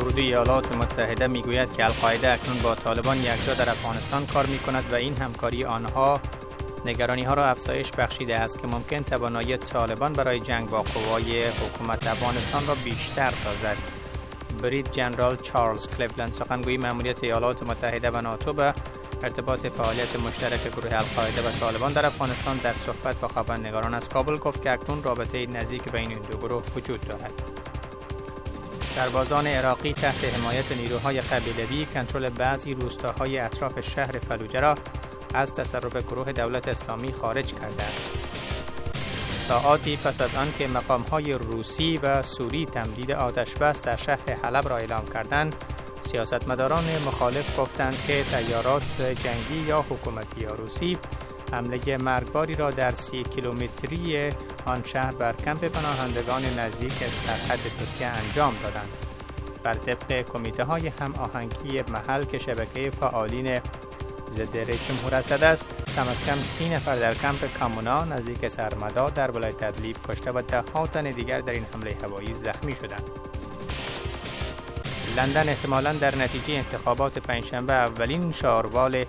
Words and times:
درود 0.00 0.18
ایالات 0.18 0.76
متحده 0.76 1.26
می‌گوید 1.26 1.72
که 1.72 1.84
القاعده 1.84 2.32
اکنون 2.32 2.58
با 2.58 2.74
طالبان 2.74 3.18
یکجا 3.18 3.54
در 3.54 3.70
افغانستان 3.70 4.26
کار 4.26 4.46
می 4.46 4.58
کند 4.58 4.84
و 4.92 4.94
این 4.94 5.16
همکاری 5.16 5.64
آنها 5.64 6.20
نگرانی 6.84 7.22
ها 7.22 7.34
را 7.34 7.46
افزایش 7.46 7.90
بخشیده 7.90 8.40
است 8.40 8.58
که 8.62 8.66
ممکن 8.66 8.98
توانایی 8.98 9.56
طالبان 9.56 10.12
برای 10.12 10.40
جنگ 10.40 10.70
با 10.70 10.82
قوای 10.82 11.48
حکومت 11.48 12.06
افغانستان 12.06 12.66
را 12.66 12.74
بیشتر 12.84 13.30
سازد. 13.30 13.76
برید 14.62 14.90
جنرال 14.92 15.36
چارلز 15.36 15.88
کلیولند 15.88 16.32
سخنگوی 16.32 16.76
مأموریت 16.76 17.24
ایالات 17.24 17.62
متحده 17.62 18.10
و 18.10 18.20
ناتو 18.20 18.52
به 18.52 18.74
ارتباط 19.22 19.66
فعالیت 19.66 20.20
مشترک 20.20 20.68
گروه 20.76 20.94
القاعده 20.94 21.48
و 21.48 21.50
طالبان 21.60 21.92
در 21.92 22.06
افغانستان 22.06 22.56
در 22.56 22.74
صحبت 22.74 23.20
با 23.20 23.28
خبرنگاران 23.28 23.94
از 23.94 24.08
کابل 24.08 24.36
گفت 24.36 24.62
که 24.62 24.70
اکنون 24.70 25.02
رابطه 25.02 25.46
نزدیک 25.46 25.92
بین 25.92 26.10
این 26.10 26.18
دو 26.30 26.38
گروه 26.38 26.62
وجود 26.76 27.00
دارد. 27.00 27.55
سربازان 28.96 29.46
عراقی 29.46 29.92
تحت 29.92 30.24
حمایت 30.24 30.72
نیروهای 30.72 31.20
قبیلوی 31.20 31.86
کنترل 31.86 32.30
بعضی 32.30 32.74
روستاهای 32.74 33.38
اطراف 33.38 33.80
شهر 33.80 34.18
فلوجه 34.18 34.60
را 34.60 34.74
از 35.34 35.52
تصرف 35.52 35.96
گروه 35.96 36.32
دولت 36.32 36.68
اسلامی 36.68 37.12
خارج 37.12 37.54
است. 37.54 38.18
ساعاتی 39.48 39.96
پس 39.96 40.20
از 40.20 40.34
آنکه 40.34 40.66
مقامهای 40.68 41.32
روسی 41.32 42.00
و 42.02 42.22
سوری 42.22 42.66
تمدید 42.66 43.10
آتش 43.10 43.54
بس 43.54 43.82
در 43.82 43.96
شهر 43.96 44.32
حلب 44.42 44.68
را 44.68 44.76
اعلام 44.76 45.04
کردند 45.14 45.54
سیاستمداران 46.00 46.84
مخالف 47.06 47.58
گفتند 47.58 47.96
که 48.06 48.24
تیارات 48.24 49.02
جنگی 49.02 49.68
یا 49.68 49.82
حکومتی 49.90 50.40
یا 50.40 50.54
روسی 50.54 50.98
حمله 51.52 51.96
مرگباری 51.96 52.54
را 52.54 52.70
در 52.70 52.94
سی 52.94 53.22
کیلومتری 53.22 54.30
آن 54.66 54.82
شهر 54.84 55.12
بر 55.12 55.32
کمپ 55.32 55.64
پناهندگان 55.64 56.44
نزدیک 56.58 56.92
سرحد 56.92 57.58
ترکیه 57.78 58.06
انجام 58.06 58.54
دادند. 58.62 58.88
بر 59.62 59.74
طبق 59.74 60.22
کمیته 60.32 60.64
های 60.64 60.88
هم 60.88 61.14
آهنگی 61.14 61.82
محل 61.92 62.24
که 62.24 62.38
شبکه 62.38 62.90
فعالین 62.90 63.60
ضد 64.30 64.70
جمهور 64.70 65.14
اسد 65.14 65.42
است 65.42 65.68
کم 65.96 66.08
از 66.08 66.24
کم 66.26 66.40
سی 66.40 66.68
نفر 66.68 66.96
در 66.96 67.14
کمپ 67.14 67.58
کامونا 67.58 68.04
نزدیک 68.04 68.48
سرمدا 68.48 69.10
در 69.10 69.30
ولایت 69.30 69.56
تدلیب 69.56 69.96
کشته 70.08 70.32
و 70.32 70.42
ده 70.42 70.62
تن 70.62 71.10
دیگر 71.10 71.40
در 71.40 71.52
این 71.52 71.66
حمله 71.74 71.96
هوایی 72.02 72.34
زخمی 72.34 72.76
شدند. 72.76 73.02
لندن 75.16 75.48
احتمالا 75.48 75.92
در 75.92 76.14
نتیجه 76.16 76.54
انتخابات 76.54 77.18
پنجشنبه 77.18 77.72
اولین 77.72 78.32
شاروال 78.32 79.04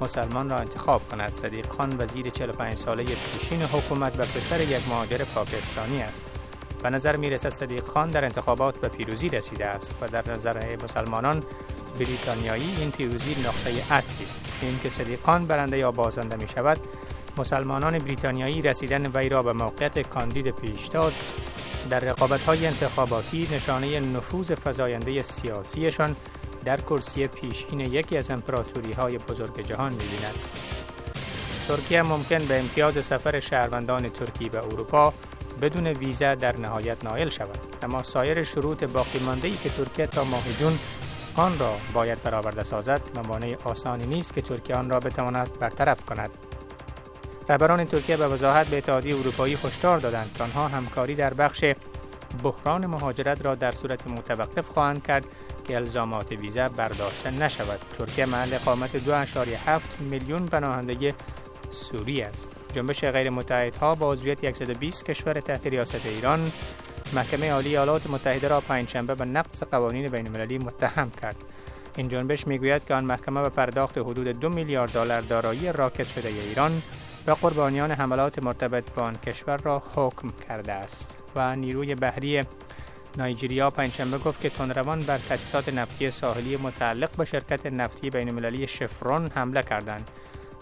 مسلمان 0.00 0.50
را 0.50 0.56
انتخاب 0.56 1.08
کند. 1.08 1.32
صدیق 1.32 1.68
خان 1.68 1.96
وزیر 1.98 2.30
45 2.30 2.74
ساله 2.74 3.04
پیشین 3.04 3.62
حکومت 3.62 4.18
و 4.18 4.22
پسر 4.22 4.60
یک 4.60 4.88
مهاجر 4.88 5.24
پاکستانی 5.34 6.02
است. 6.02 6.30
به 6.82 6.90
نظر 6.90 7.16
می 7.16 7.30
رسد 7.30 7.50
صدیق 7.50 7.84
خان 7.84 8.10
در 8.10 8.24
انتخابات 8.24 8.80
به 8.80 8.88
پیروزی 8.88 9.28
رسیده 9.28 9.66
است 9.66 9.94
و 10.00 10.08
در 10.08 10.32
نظر 10.32 10.76
مسلمانان 10.84 11.42
بریتانیایی 11.98 12.76
این 12.78 12.90
پیروزی 12.90 13.36
نقطه 13.44 13.94
عطفی 13.94 14.24
است. 14.24 14.44
اینکه 14.62 14.88
صدیق 14.88 15.22
خان 15.22 15.46
برنده 15.46 15.78
یا 15.78 15.92
بازنده 15.92 16.36
می 16.36 16.48
شود 16.48 16.78
مسلمانان 17.38 17.98
بریتانیایی 17.98 18.62
رسیدن 18.62 19.06
وی 19.14 19.28
را 19.28 19.42
به 19.42 19.52
موقعیت 19.52 19.98
کاندید 19.98 20.50
پیشتاز 20.50 21.12
در 21.90 22.00
رقابت 22.00 22.42
های 22.42 22.66
انتخاباتی 22.66 23.48
نشانه 23.52 24.00
نفوذ 24.00 24.52
فزاینده 24.64 25.22
سیاسیشان 25.22 26.16
در 26.66 26.80
کرسی 26.80 27.26
پیشین 27.26 27.80
یکی 27.80 28.16
از 28.16 28.30
امپراتوری 28.30 28.92
های 28.92 29.18
بزرگ 29.18 29.60
جهان 29.60 29.92
می‌بیند. 29.92 30.38
ترکیه 31.68 32.02
ممکن 32.02 32.38
به 32.38 32.60
امتیاز 32.60 33.04
سفر 33.04 33.40
شهروندان 33.40 34.08
ترکی 34.08 34.48
به 34.48 34.58
اروپا 34.58 35.12
بدون 35.62 35.86
ویزا 35.86 36.34
در 36.34 36.56
نهایت 36.56 37.04
نایل 37.04 37.30
شود 37.30 37.58
اما 37.82 38.02
سایر 38.02 38.42
شروط 38.42 38.84
باقی 38.84 39.20
ای 39.42 39.56
که 39.56 39.68
ترکیه 39.68 40.06
تا 40.06 40.24
ماه 40.24 40.44
جون 40.58 40.78
آن 41.36 41.58
را 41.58 41.74
باید 41.94 42.22
برآورده 42.22 42.64
سازد 42.64 43.00
مانع 43.28 43.56
آسانی 43.64 44.06
نیست 44.06 44.34
که 44.34 44.42
ترکیه 44.42 44.76
آن 44.76 44.90
را 44.90 45.00
بتواند 45.00 45.58
برطرف 45.58 46.04
کند 46.04 46.30
رهبران 47.48 47.84
ترکیه 47.84 48.16
به 48.16 48.26
وضاحت 48.26 48.66
به 48.66 48.78
اتحادیه 48.78 49.16
اروپایی 49.16 49.58
هشدار 49.64 49.98
دادند 49.98 50.34
که 50.34 50.44
آنها 50.44 50.68
همکاری 50.68 51.14
در 51.14 51.34
بخش 51.34 51.64
بحران 52.42 52.86
مهاجرت 52.86 53.44
را 53.44 53.54
در 53.54 53.72
صورت 53.72 54.10
متوقف 54.10 54.68
خواهند 54.68 55.02
کرد 55.02 55.24
که 55.68 55.76
الزامات 55.76 56.32
ویزا 56.32 56.68
برداشته 56.68 57.30
نشود. 57.30 57.80
ترکیه 57.98 58.26
محل 58.26 58.54
اقامت 58.54 58.96
2.7 58.96 60.00
میلیون 60.00 60.46
پناهنده 60.46 61.14
سوری 61.70 62.22
است. 62.22 62.50
جنبش 62.72 63.04
غیر 63.04 63.30
متحدها 63.30 63.94
با 63.94 64.12
عضویت 64.12 64.52
120 64.56 65.04
کشور 65.04 65.40
تحت 65.40 65.66
ریاست 65.66 66.06
ایران 66.06 66.52
محکمه 67.14 67.52
عالی 67.52 67.68
ایالات 67.68 68.10
متحده 68.10 68.48
را 68.48 68.60
پنجشنبه 68.60 69.14
به 69.14 69.24
نقض 69.24 69.62
قوانین 69.62 70.08
بین 70.08 70.26
المللی 70.26 70.58
متهم 70.58 71.10
کرد. 71.22 71.36
این 71.96 72.08
جنبش 72.08 72.46
می‌گوید 72.46 72.84
که 72.84 72.94
آن 72.94 73.04
محکمه 73.04 73.42
به 73.42 73.48
پرداخت 73.48 73.98
حدود 73.98 74.28
دو 74.28 74.48
میلیارد 74.48 74.92
دلار 74.92 75.20
دارایی 75.20 75.72
راکت 75.72 76.08
شده 76.08 76.28
ایران 76.28 76.82
و 77.26 77.30
قربانیان 77.30 77.90
حملات 77.90 78.42
مرتبط 78.42 78.92
با 78.92 79.02
آن 79.02 79.16
کشور 79.16 79.56
را 79.56 79.82
حکم 79.94 80.28
کرده 80.48 80.72
است 80.72 81.16
و 81.36 81.56
نیروی 81.56 81.94
بحری 81.94 82.42
نایجریا 83.16 83.70
پنجشنبه 83.70 84.18
گفت 84.18 84.40
که 84.40 84.50
تندروان 84.50 84.98
بر 84.98 85.18
تأسیسات 85.18 85.68
نفتی 85.68 86.10
ساحلی 86.10 86.56
متعلق 86.56 87.16
به 87.16 87.24
شرکت 87.24 87.66
نفتی 87.66 88.10
بین 88.10 88.28
المللی 88.28 88.66
شفرون 88.66 89.28
حمله 89.34 89.62
کردند. 89.62 90.10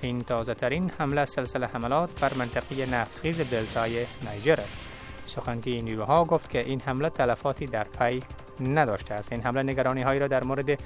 این 0.00 0.22
تازه 0.22 0.54
ترین 0.54 0.90
حمله 0.98 1.24
سلسله 1.24 1.66
حملات 1.66 2.20
بر 2.20 2.34
منطقه 2.34 2.86
نفتخیز 2.86 3.40
دلتای 3.40 4.06
نایجر 4.24 4.60
است. 4.60 4.80
سخنگوی 5.24 5.82
نیروها 5.82 6.24
گفت 6.24 6.50
که 6.50 6.58
این 6.58 6.80
حمله 6.80 7.10
تلفاتی 7.10 7.66
در 7.66 7.84
پی 7.84 8.22
نداشته 8.60 9.14
است. 9.14 9.32
این 9.32 9.42
حمله 9.42 9.62
نگرانی 9.62 10.02
هایی 10.02 10.20
را 10.20 10.28
در 10.28 10.44
مورد 10.44 10.78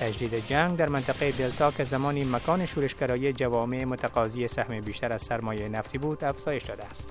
تجدید 0.00 0.46
جنگ 0.46 0.76
در 0.76 0.88
منطقه 0.88 1.32
دلتا 1.32 1.70
که 1.70 1.84
زمانی 1.84 2.24
مکان 2.24 2.66
شورشگرایی 2.66 3.32
جوامع 3.32 3.84
متقاضی 3.84 4.48
سهم 4.48 4.80
بیشتر 4.80 5.12
از 5.12 5.22
سرمایه 5.22 5.68
نفتی 5.68 5.98
بود 5.98 6.24
افزایش 6.24 6.62
داده 6.62 6.84
است. 6.84 7.04